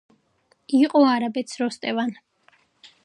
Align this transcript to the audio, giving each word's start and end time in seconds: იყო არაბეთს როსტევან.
იყო 0.77 1.01
არაბეთს 1.09 1.61
როსტევან. 1.63 2.15